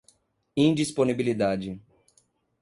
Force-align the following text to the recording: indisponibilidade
indisponibilidade 0.55 1.79